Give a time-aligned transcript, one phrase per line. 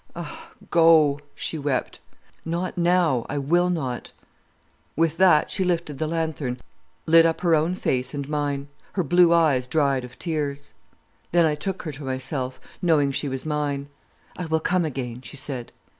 [0.15, 1.99] "'Ah, go,' she wept.
[2.43, 4.13] "'Not now—I will not——'
[4.95, 6.57] "With that she lifted the lanthorn,
[7.05, 8.67] lit up her own face and mine.
[8.93, 10.73] Her blue eyes dried of tears.
[11.31, 13.89] Then I took her to myself, knowing she was mine.
[14.39, 15.71] "'I will come again,' she said.